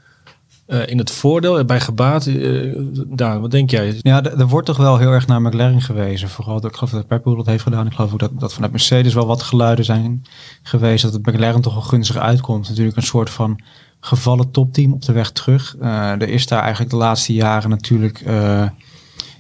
[0.71, 2.25] eh, in het voordeel en bij gebaat?
[2.25, 2.75] eh
[3.07, 3.95] Daan, wat denk jij?
[4.01, 6.29] Ja, er wordt toch wel heel erg naar McLaren gewezen.
[6.29, 7.85] Vooral, dat- ik geloof dat Bull dat heeft gedaan.
[7.85, 10.23] Ik geloof ook dat, dat vanuit Mercedes wel wat geluiden zijn
[10.63, 11.03] geweest.
[11.03, 12.69] Dat het McLaren toch wel gunstig uitkomt.
[12.69, 13.59] Natuurlijk een soort van
[13.99, 15.75] gevallen topteam op de weg terug.
[15.79, 18.23] Eh, er is daar eigenlijk de laatste jaren natuurlijk...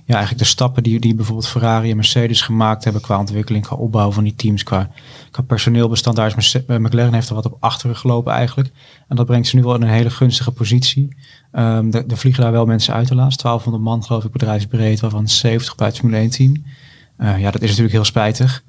[0.05, 3.75] ja, eigenlijk de stappen die, die bijvoorbeeld Ferrari en Mercedes gemaakt hebben qua ontwikkeling, qua
[3.75, 4.89] opbouw van die teams, qua,
[5.31, 6.15] qua personeelbestand.
[6.15, 8.71] Daar is eh, McLaren heeft er wat op achteren gelopen eigenlijk.
[9.07, 11.15] En dat brengt ze nu wel in een hele gunstige positie.
[11.51, 13.37] Er, er vliegen daar wel mensen uit helaas.
[13.37, 16.63] 1200 man geloof ik bedrijfsbreed, waarvan 70 bij het Formule 1 team.
[17.21, 18.63] Eh, ja, dat is natuurlijk heel spijtig.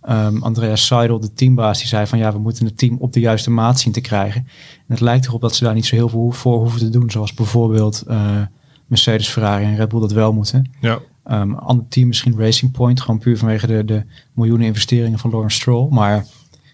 [0.00, 3.20] Ehm, Andreas Seidel, de teambaas, die zei van ja, we moeten het team op de
[3.20, 4.40] juiste maat zien te krijgen.
[4.76, 7.10] En het lijkt erop dat ze daar niet zo heel veel voor hoeven te doen,
[7.10, 8.40] zoals bijvoorbeeld eh,
[8.86, 10.70] Mercedes, Ferrari en Red Bull dat wel moeten.
[10.80, 10.98] Ja,
[11.30, 15.56] Um, ander team misschien Racing Point, gewoon puur vanwege de, de miljoenen investeringen van Lawrence
[15.56, 15.88] Stroll.
[15.90, 16.26] Maar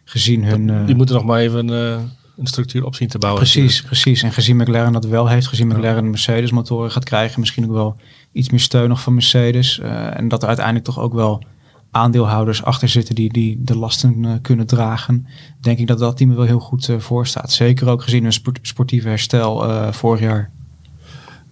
[0.05, 0.87] gezien hun...
[0.87, 2.01] die moeten nog maar even eh,
[2.37, 3.43] een structuur op zien te bouwen.
[3.43, 4.23] Precies, precies.
[4.23, 7.97] En gezien McLaren dat wel heeft, gezien McLaren Mercedes motoren gaat krijgen, misschien ook wel
[8.33, 9.79] iets meer steun nog van Mercedes.
[9.79, 11.43] eh, en dat er uiteindelijk toch ook wel
[11.91, 15.27] aandeelhouders achter zitten die, die de lasten kunnen dragen.
[15.61, 17.53] Denk ik dat dat team er wel heel goed voor staat.
[17.53, 20.51] Zeker ook gezien hun sport- sportieve herstel vorig jaar.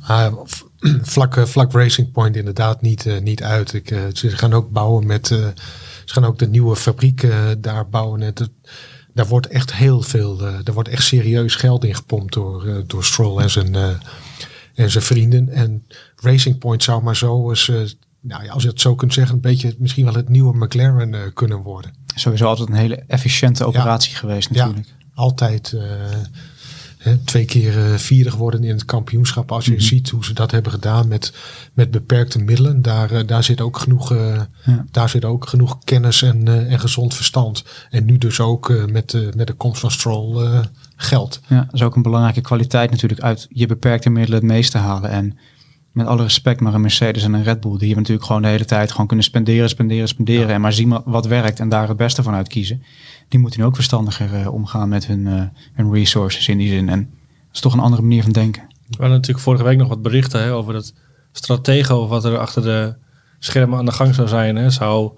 [0.00, 0.32] Ah,
[1.02, 3.72] vlak, eh, vlak Racing Point inderdaad niet, eh, niet uit.
[3.72, 5.26] Ik, eh, ze gaan ook bouwen met.
[5.26, 5.52] ze
[6.04, 7.26] gaan ook de nieuwe fabriek
[7.58, 8.20] daar bouwen.
[8.20, 8.50] Het, het-
[9.14, 10.36] daar wordt echt heel veel.
[10.36, 13.74] daar wordt echt serieus geld in gepompt door, door Stroll en zijn,
[14.74, 15.48] en zijn vrienden.
[15.48, 15.86] En
[16.16, 17.66] Racing Point zou maar zo eens
[18.20, 21.32] nou ja, als je het zo kunt zeggen, een beetje misschien wel het nieuwe McLaren
[21.32, 21.92] kunnen worden.
[22.14, 24.86] Sowieso altijd een hele efficiënte operatie geweest natuurlijk.
[24.86, 25.76] Ja, altijd
[27.00, 29.52] hè, twee keer eh, vierde geworden in het kampioenschap.
[29.52, 29.80] Als je Mhm.
[29.80, 31.32] ziet hoe ze dat hebben gedaan met,
[31.74, 34.84] met beperkte middelen, daar, eh, daar, zit ook genoeg, eh, Ja.
[34.90, 37.64] daar zit ook genoeg kennis en, en gezond verstand.
[37.90, 40.60] En nu dus ook met, de met de komst van Stroll
[40.96, 41.40] geld.
[41.46, 45.10] Ja, dat is ook een belangrijke kwaliteit natuurlijk uit je beperkte middelen het meeste halen.
[45.10, 45.38] En
[45.92, 48.48] met alle respect, maar een Mercedes en een Red Bull, die hebben natuurlijk gewoon de
[48.48, 50.48] hele tijd gewoon kunnen spenderen, spenderen, spenderen.
[50.48, 52.82] En maar zien wat- wat werkt en daar het beste van uitkiezen.
[53.30, 56.88] Die moeten nu ook verstandiger eh, omgaan met hun, eh, hun resources in die zin.
[56.88, 58.62] En dat is toch een andere manier van denken.
[58.62, 60.94] We hadden natuurlijk vorige week nog wat berichten hè, over het
[61.32, 62.94] stratego wat er achter de
[63.38, 64.56] schermen aan de gang zou zijn.
[64.56, 64.70] Hè.
[64.70, 65.10] Zou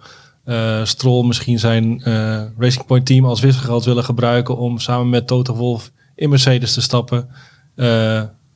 [0.44, 2.02] eh Stroll misschien zijn
[2.58, 6.80] Racing Point team als wisselgeld willen gebruiken om samen met Toto Wolff in Mercedes te
[6.80, 7.28] stappen?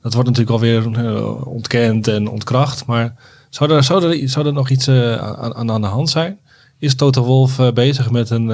[0.00, 1.04] Dat wordt natuurlijk alweer
[1.44, 2.86] ontkend en ontkracht.
[2.86, 3.14] Maar
[3.50, 6.38] zou er, zou er, zou er nog iets aan, aan, de hand zijn?
[6.78, 8.48] Is Toto Wolff eh, bezig met een,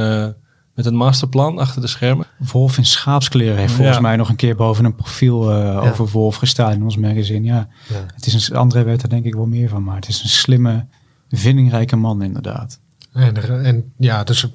[0.74, 2.26] met een masterplan achter de schermen?
[2.52, 4.02] Wolf in schaapskleren heeft volgens Ja.
[4.02, 7.46] mij nog een keer boven een profiel eh, over Wolf gestaan in ons magazine.
[7.46, 7.94] Ja, Ja.
[8.14, 10.28] het is een, André weet daar denk ik wel meer van, maar het is een
[10.28, 10.86] slimme,
[11.30, 12.80] vindingrijke man inderdaad.
[13.12, 14.46] En, en ja, dus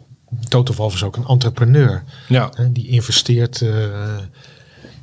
[0.48, 2.04] Toto Wolff is ook een entrepreneur.
[2.28, 2.50] Ja.
[2.56, 3.70] Hè, die investeert, eh,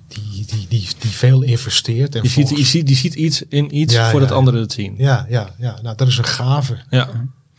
[0.08, 2.14] die, die, die, die veel investeert.
[2.14, 4.34] En Je ziet, je, volgens- ziet, je ziet iets in iets Ja, voordat ja.
[4.34, 4.94] anderen het zien.
[4.96, 5.78] Ja, ja, ja.
[5.82, 6.76] Nou, dat is een gave.
[6.90, 7.08] Ja.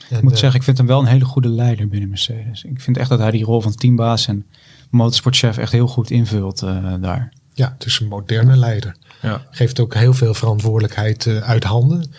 [0.09, 2.63] Ik moet eh, zeggen, ik vind hem wel een hele goede leider binnen Mercedes.
[2.63, 4.45] Ik vind echt dat hij die rol van teambaas en
[4.89, 7.33] motorsportchef echt heel goed invult eh, daar.
[7.53, 8.95] ja, het is een moderne leider.
[9.21, 9.41] Ja.
[9.51, 12.11] Geeft ook heel veel verantwoordelijkheid eh, uit handen.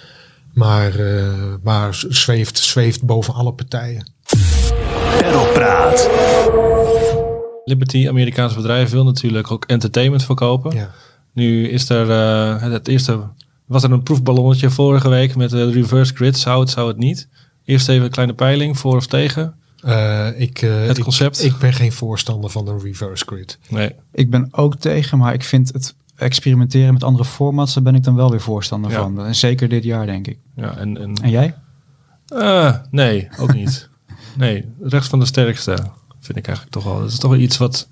[0.52, 4.12] Maar, eh, maar zweeft, zweeft boven alle partijen.
[5.18, 6.10] Perlpraat.
[7.64, 10.74] Liberty, Amerikaans bedrijf, wil natuurlijk ook entertainment verkopen.
[10.74, 10.90] Ja.
[11.32, 13.20] Nu is er eh, het, het eerste
[13.66, 16.38] was er een proefballonnetje vorige week met de reverse grid.
[16.38, 17.28] Zou het, zou het niet?
[17.66, 19.54] Eerst even een kleine peiling voor of tegen.
[19.82, 21.44] Eh, ik, eh, Het concept?
[21.44, 23.58] Ik, ben geen voorstander van een reverse grid.
[23.68, 23.92] Nee.
[24.12, 28.02] Ik ben ook tegen, maar ik vind het experimenteren met andere formats, daar ben ik
[28.04, 28.96] dan wel weer voorstander Ja.
[29.02, 29.24] van.
[29.24, 30.38] En zeker dit jaar, denk ik.
[30.54, 31.54] Ja, en, en, En jij?
[32.26, 33.88] Eh, nee, ook niet.
[34.36, 35.76] nee, rechts van de sterkste
[36.20, 36.98] vind ik eigenlijk toch wel.
[36.98, 37.88] Dat is toch wel iets wat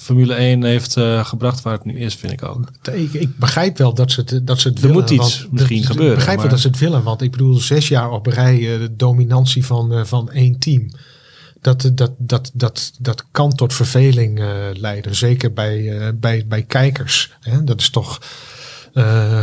[0.00, 2.68] Formule 1 heeft eh, gebracht waar het nu is, vind ik ook.
[2.92, 5.00] Ik, ik begrijp wel dat ze het, dat ze het Er willen.
[5.00, 7.02] moet iets misschien dat- gebeuren, Ik begrijp maar- wel dat ze het willen.
[7.02, 10.90] Want ik bedoel, zes jaar op rij eh, de dominantie van, eh, van één team.
[11.60, 14.38] Dat, dat, dat, dat, dat kan tot verveling
[14.74, 15.14] leiden.
[15.16, 17.32] Zeker bij, bij, bij kijkers.
[17.40, 17.64] Hè?
[17.64, 18.18] Dat is toch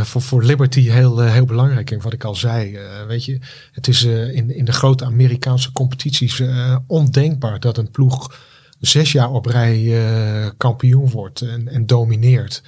[0.02, 1.90] voor, voor Liberty heel, heel belangrijk.
[1.90, 3.38] En wat ik al zei, weet je,
[3.72, 6.42] het is in, in de grote Amerikaanse competities
[6.86, 8.34] ondenkbaar dat een ploeg
[8.80, 12.62] zes jaar op rij eh, kampioen wordt en, en domineert.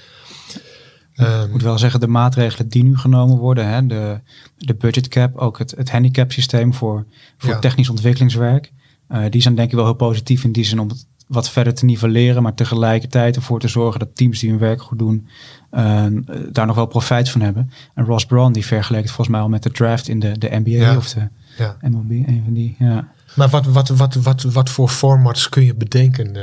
[1.15, 4.19] Ik moet wel zeggen, de maatregelen die nu genomen worden, hè, de,
[4.57, 7.05] de budget cap, ook het, het handicap systeem voor,
[7.37, 7.59] voor Ja.
[7.59, 8.71] technisch ontwikkelingswerk,
[9.07, 11.73] eh, die zijn denk ik wel heel positief in die zin om het wat verder
[11.73, 15.27] te nivelleren, maar tegelijkertijd ervoor te zorgen dat teams die hun werk goed doen,
[15.69, 16.05] eh,
[16.51, 17.69] daar nog wel profijt van hebben.
[17.95, 20.49] En Ross Braun, die vergeleek het volgens mij al met de draft in de, de
[20.63, 20.97] NBA Ja.
[20.97, 21.77] of de ja.
[21.81, 22.75] MLB, een van die.
[22.79, 23.11] Ja.
[23.35, 26.35] Maar wat, wat, wat, wat, wat voor formats kun je bedenken?
[26.35, 26.41] eh,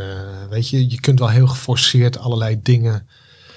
[0.51, 3.07] weet je, je kunt wel heel geforceerd allerlei dingen.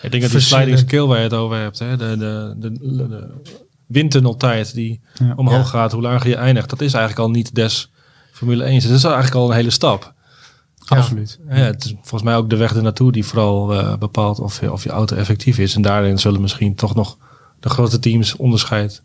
[0.02, 2.72] Ik denk dat die sliding scale waar je het over hebt, hè, de, de, de,
[3.08, 3.28] de
[3.88, 5.34] windtunneltijd die Ja.
[5.36, 5.64] omhoog Ja.
[5.80, 7.92] gaat, hoe lager je eindigt, dat is eigenlijk al niet des
[8.32, 8.74] Formule 1.
[8.74, 10.14] Dus dat is eigenlijk al een hele stap.
[10.78, 10.98] Ja.
[10.98, 11.40] Absoluut.
[11.50, 14.72] Ja, het is volgens mij ook de weg ernaartoe die vooral eh, bepaalt of je,
[14.72, 15.76] of je auto effectief is.
[15.76, 17.18] En daarin zullen misschien toch nog
[17.60, 19.04] de grote teams onderscheid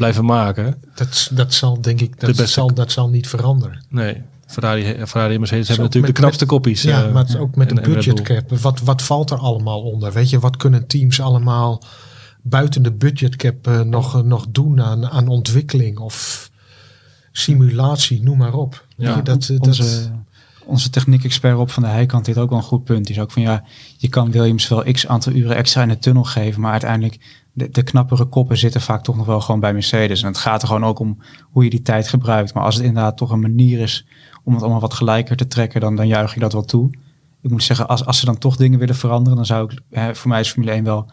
[0.00, 0.74] blijven maken.
[0.94, 3.84] Dat, dat zal denk ik, De dat beste- zal, dat zal niet veranderen.
[3.88, 6.82] Nee, Ferrari, Ferrari en Mercedes hebben natuurlijk de knapste koppies.
[6.82, 8.36] Ja, eh, maar het is ook met en- de en Red budget Bull.
[8.36, 8.58] cap.
[8.58, 10.12] Wat, wat valt er allemaal onder?
[10.12, 11.82] Weet je, wat kunnen teams allemaal
[12.42, 16.50] buiten de budget cap eh, nog, nog doen aan, aan ontwikkeling of
[17.32, 18.84] simulatie, noem maar op.
[18.96, 19.20] Ja.
[19.20, 20.10] dat, eh, dat, onze,
[20.64, 23.06] onze techniek-expert op van de Heikant heeft ook wel een goed punt.
[23.06, 23.64] Die is ook van ja,
[23.96, 27.18] je kan Williams wel x aantal uren extra in de tunnel geven, maar uiteindelijk
[27.52, 30.22] de, de knappere koppen zitten vaak toch nog wel gewoon bij Mercedes.
[30.22, 31.18] En het gaat er gewoon ook om
[31.50, 32.54] hoe je die tijd gebruikt.
[32.54, 34.06] Maar als het inderdaad toch een manier is
[34.44, 36.90] om het allemaal wat gelijker te trekken, dan, dan juich ik dat wel toe.
[37.42, 40.14] Ik moet zeggen, als, als ze dan toch dingen willen veranderen, dan zou ik, hè,
[40.14, 41.10] voor mij is Formule 1 wel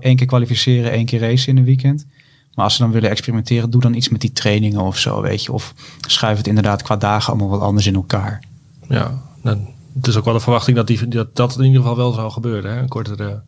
[0.00, 2.06] één, keer kwalificeren, één keer racen in een weekend.
[2.54, 5.44] Maar als ze dan willen experimenteren, doe dan iets met die trainingen of zo, weet
[5.44, 5.52] je.
[5.52, 5.74] Of
[6.06, 8.44] schuif het inderdaad qua dagen allemaal wat anders in elkaar.
[8.88, 11.96] Ja, dan, het is ook wel de verwachting dat, die, dat dat in ieder geval
[11.96, 12.72] wel zou gebeuren.
[12.72, 12.80] Hè?
[12.80, 13.42] Een kortere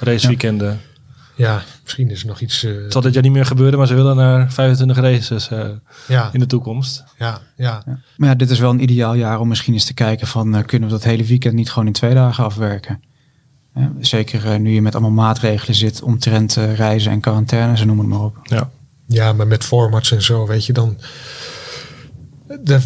[0.00, 0.68] raceweekenden.
[0.70, 0.76] ja,
[1.82, 2.64] misschien is er nog iets.
[2.64, 5.68] eh, Het zal dit jaar niet meer gebeuren, maar ze willen naar 25 races eh,
[6.08, 7.04] ja, in de toekomst.
[7.18, 7.82] ja, ja.
[7.86, 7.98] Ja.
[8.16, 10.64] Maar ja, dit is wel een ideaal jaar om misschien eens te kijken van eh,
[10.64, 13.02] kunnen we dat hele weekend niet gewoon in twee dagen afwerken.
[13.74, 18.14] Ja, zeker nu je met allemaal maatregelen zit omtrent reizen en quarantaine, ze noemen het
[18.14, 18.36] maar op.
[18.42, 18.70] Ja.
[19.06, 20.98] Ja, maar met formats en zo, weet je, dan.
[22.60, 22.82] Dat,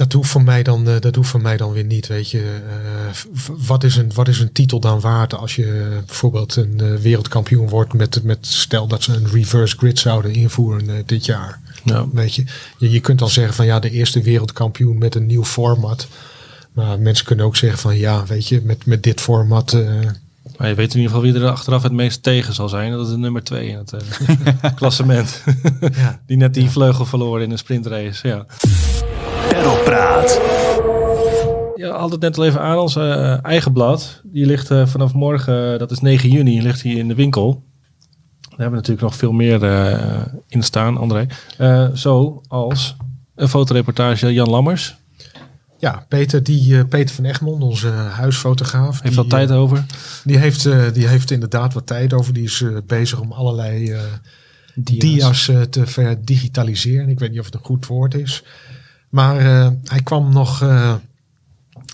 [0.00, 2.60] dat hoeft voor mij dan, eh, dat hoeft voor mij dan weer niet, weet je.
[2.68, 3.16] Eh,
[3.66, 7.68] wat, is een, wat is een titel dan waard als je bijvoorbeeld een eh, wereldkampioen
[7.68, 11.60] wordt met, met stel dat ze een reverse grid zouden invoeren eh, dit jaar.
[11.84, 12.06] Ja.
[12.12, 12.44] Weet je,
[12.78, 16.06] je, je kunt dan zeggen van ja, de eerste wereldkampioen met een nieuw format.
[16.72, 19.72] Maar mensen kunnen ook zeggen van ja, weet je, met, met dit format.
[19.72, 19.82] eh,
[20.56, 22.90] Maar je weet in ieder geval wie er achteraf het meest tegen zal zijn.
[22.92, 25.42] Dat is de nummer twee in het eh, klassement.
[25.96, 26.20] ja.
[26.26, 28.28] Die net die vleugel verloren in een sprintrace.
[28.28, 28.46] Ja.
[29.50, 30.40] Perlpraat.
[31.76, 34.20] Je had het net al even aan, ons eh, eigen blad.
[34.24, 37.62] Die ligt eh, vanaf morgen, dat is 9 juni, ligt hier in de winkel.
[38.40, 41.26] Daar hebben we natuurlijk nog veel meer eh, in staan, André.
[41.58, 42.96] Eh zoals
[43.34, 44.96] een fotoreportage Jan Lammers.
[45.78, 49.00] ja, Peter, die, eh, Peter van Egmond, onze huisfotograaf.
[49.02, 49.84] Heeft die, al tijd eh, over.
[50.24, 52.32] Die heeft, eh, die heeft inderdaad wat tijd over.
[52.32, 54.00] Die is eh, bezig om allerlei eh,
[54.74, 57.08] dia's, eh, te verdigitaliseren.
[57.08, 58.42] Ik weet niet of het een goed woord is.
[59.10, 60.94] Maar eh, hij, kwam nog, eh,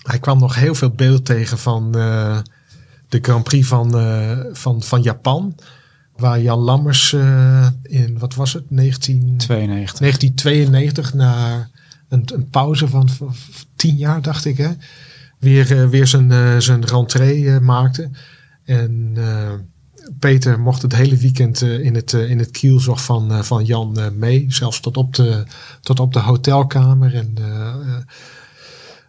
[0.03, 2.37] hij kwam nog heel veel beeld tegen van eh,
[3.09, 3.91] de Grand Prix van,
[4.53, 5.55] van, van Japan.
[6.15, 7.13] Waar Jan Lammers
[7.81, 9.99] in, wat was het, 19, 92.
[9.99, 11.67] 1992 na
[12.09, 13.35] een, een pauze van, van
[13.75, 14.69] tien jaar, dacht ik, hè,
[15.39, 18.09] weer, weer zijn, zijn rentree maakte.
[18.63, 19.13] En
[20.19, 23.65] Peter mocht het hele weekend eh, in, het, eh, in het kielzog van, eh, van
[23.65, 25.43] Jan mee, zelfs tot op de,
[25.81, 27.15] tot op de hotelkamer.
[27.15, 27.33] En,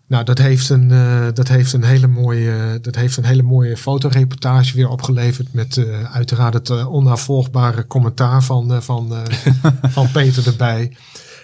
[0.07, 0.89] nou, dat heeft, een,
[1.35, 5.53] dat, heeft een hele mooie, dat heeft een hele mooie fotoreportage weer opgeleverd.
[5.53, 9.13] Met uiteraard het onnavolgbare commentaar van, van,
[9.97, 10.97] van Peter erbij.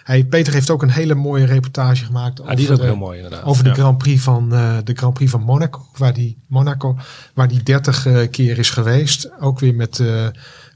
[0.05, 2.41] Hij, Peter heeft ook een hele mooie reportage gemaakt.
[2.47, 3.45] Ja, die is ook de- heel mooi inderdaad.
[3.45, 3.73] over de.
[3.75, 6.97] Grand Prix van, eh, de Grand Prix van Monaco, waar die, Monaco,
[7.35, 9.31] waar die 30 eh, keer is geweest.
[9.41, 10.27] Ook weer met, eh,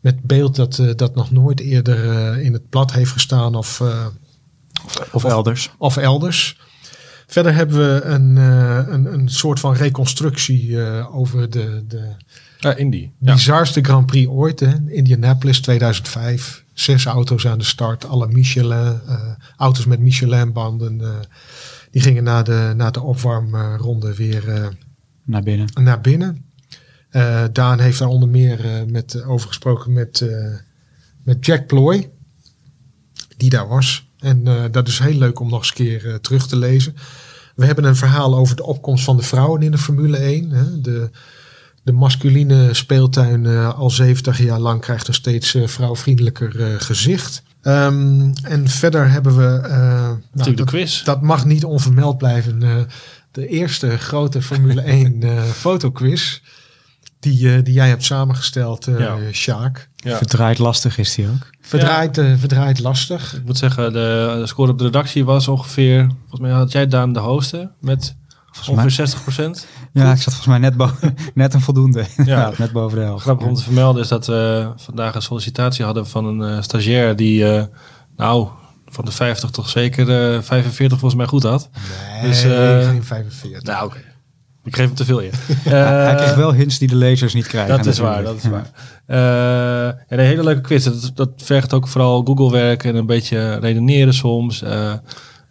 [0.03, 4.07] met beeld dat, dat nog nooit eerder in het blad heeft gestaan of, eh,
[5.13, 5.71] Of elders.
[5.79, 6.59] of elders.
[7.27, 12.09] Verder hebben we een, eh, een, een soort van reconstructie eh, over de, de
[12.59, 13.11] Ja, Indy.
[13.21, 13.33] Ja.
[13.35, 14.61] bizarste Grand Prix ooit.
[14.61, 14.73] Hè?
[14.87, 16.65] Indianapolis 2005.
[16.81, 18.05] Zes auto's aan de start.
[18.05, 19.01] Alle Michelin.
[19.07, 21.01] eh, auto's met Michelin banden.
[21.01, 21.17] eh,
[21.91, 24.67] die gingen na de, na de opwarmronde weer eh,
[25.23, 25.69] Naar binnen.
[25.75, 26.45] naar binnen.
[27.53, 30.25] Daan heeft daar onder meer met, over gesproken met,
[31.25, 32.11] met Jack Ploy.
[33.37, 34.11] Die daar was.
[34.19, 36.95] En dat is heel leuk om nog eens een keer terug te lezen.
[37.55, 40.51] We hebben een verhaal over de opkomst van de vrouwen in de Formule 1.
[40.51, 40.81] Hè.
[40.81, 41.11] De,
[41.89, 47.43] de masculine speeltuin eh, al 70 jaar lang krijgt een steeds eh, vrouwvriendelijker eh, gezicht.
[47.63, 49.61] Ehm, en verder hebben we...
[49.69, 51.03] eh, nou, Natuurlijk de dat, quiz.
[51.03, 52.63] dat mag niet onvermeld blijven.
[52.63, 52.75] eh,
[53.33, 56.41] de eerste grote Formule 1 eh fotoquiz.
[57.21, 59.17] Die, die jij hebt samengesteld, eh Ja.
[59.33, 59.89] Sjaak.
[59.97, 60.17] Ja.
[60.17, 61.51] Verdraaid lastig is die ook.
[61.61, 63.35] Verdraaid, eh, verdraaid lastig.
[63.37, 66.07] Ik moet zeggen, de, de score op de redactie was ongeveer...
[66.21, 68.17] Volgens mij had jij Daan de hoogste met
[68.69, 69.67] ongeveer 60 procent.
[69.93, 72.05] Ja, ik zat volgens mij net, boven, net een voldoende.
[72.17, 72.25] Ja.
[72.25, 72.53] Ja.
[72.59, 73.23] net boven de helft.
[73.23, 77.17] Grappig om te vermelden is dat we vandaag een sollicitatie hadden van een eh, stagiair
[77.17, 77.65] die, eh,
[78.17, 78.49] nou,
[78.87, 81.69] van de 50 toch zeker eh 45 volgens mij goed had.
[82.13, 83.63] Nee, Dus, eh, geen 45.
[83.63, 83.99] Nou, oké.
[84.65, 85.31] Ik geef hem te veel in.
[85.63, 87.77] Hij kreeg wel hints die de lezers niet krijgen.
[87.77, 88.71] Dat is waar, dat is waar.
[89.07, 90.85] Eh, en een hele leuke quiz.
[90.85, 94.63] Dat, dat vergt ook vooral Google werk en een beetje redeneren soms.
[94.63, 94.93] Eh,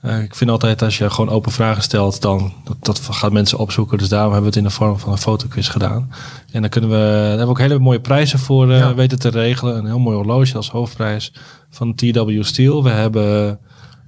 [0.01, 3.57] eh, ik vind altijd als je gewoon open vragen stelt, dan dat, dat gaat mensen
[3.57, 3.97] opzoeken.
[3.97, 6.11] Dus daarom hebben we het in de vorm van een fotoquiz gedaan.
[6.51, 8.93] En dan kunnen we, daar hebben we ook hele mooie prijzen voor eh, Ja.
[8.95, 9.77] weten te regelen.
[9.77, 11.33] Een heel mooi horloge als hoofdprijs
[11.69, 12.83] van TW Steel.
[12.83, 13.59] We hebben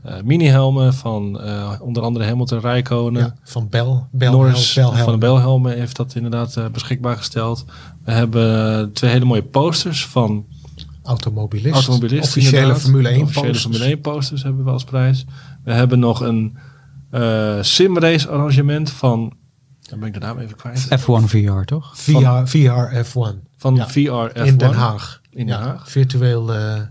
[0.04, 1.39] eh mini-helmen van
[1.82, 3.21] onder andere Hamilton Rijkonen.
[3.21, 4.08] Ja, van Bel.
[4.12, 7.65] Bel Norris Bel, van de Belhelmen heeft dat inderdaad beschikbaar gesteld.
[8.06, 10.45] We hebben twee hele mooie posters van
[11.04, 11.73] Automobilist.
[11.75, 12.41] automobilisten.
[12.41, 12.75] Officiële.
[12.75, 13.56] Formule 1 Officiële.
[13.56, 15.25] Formule 1 posters hebben we als prijs.
[15.69, 16.58] We hebben nog een
[17.10, 19.34] eh simrace arrangement van...
[19.82, 20.88] Dan ben ik de naam even kwijt.
[20.99, 21.97] F1 VR, toch?
[21.97, 23.47] VR, VR F1.
[23.58, 23.88] Van Ja.
[23.88, 24.43] VR F1.
[24.45, 25.21] In Den Haag.
[25.29, 25.89] In Den Ja, Haag.
[25.89, 26.82] Virtueel, eh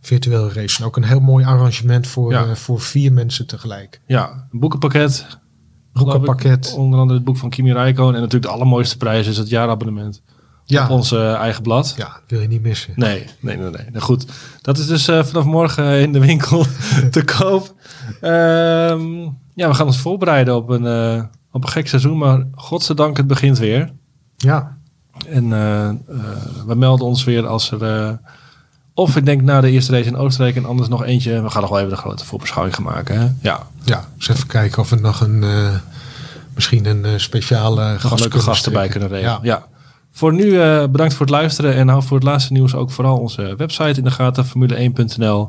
[0.00, 0.84] virtueel racen.
[0.84, 2.44] Ook een heel mooi arrangement voor, Ja.
[2.44, 4.00] eh, voor vier mensen tegelijk.
[4.06, 5.38] Ja, een boekenpakket.
[5.92, 6.66] Boekenpakket.
[6.66, 6.76] Ik.
[6.76, 8.14] Onder andere het boek van Kimi Räikkönen.
[8.14, 10.22] En natuurlijk de allermooiste prijs is het jaarabonnement.
[10.68, 11.94] Ja, Op ons eh, eigen blad.
[11.96, 12.92] ja, wil je niet missen.
[12.96, 13.86] Nee, nee, nee, nee.
[13.92, 14.26] Nou, goed,
[14.62, 16.66] dat is dus eh, vanaf morgen in de winkel
[17.10, 17.74] te koop.
[18.20, 19.22] Ehm,
[19.54, 23.26] ja, we gaan ons voorbereiden op een, eh, op een gek seizoen, maar godzijdank het
[23.26, 23.92] begint weer.
[24.36, 24.76] Ja,
[25.28, 25.94] En eh, eh,
[26.66, 27.82] we melden ons weer als er...
[27.82, 28.12] eh,
[28.94, 31.42] of ik denk na de eerste race in Oostenrijk en anders nog eentje.
[31.42, 33.20] We gaan nog wel even de grote voorbeschouwing gaan maken.
[33.20, 33.26] Hè?
[33.40, 34.08] Ja, ja.
[34.16, 35.74] Dus even kijken of we nog een, eh,
[36.54, 39.08] misschien een eh, speciale gast een leuke kunnen gast erbij strikken.
[39.08, 39.40] kunnen regelen.
[39.42, 39.66] Ja.
[40.16, 43.18] Voor nu eh, bedankt voor het luisteren en hou voor het laatste nieuws ook vooral
[43.18, 45.48] onze website in de gaten, formule1.nl.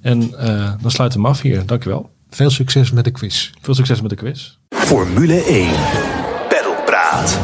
[0.00, 1.66] En eh, dan sluiten we hem af hier.
[1.66, 2.10] Dankjewel.
[2.30, 3.50] Veel succes met de quiz.
[3.60, 4.58] Veel succes met de quiz.
[4.68, 5.68] Formule 1.
[6.48, 7.40] Peddelpraat.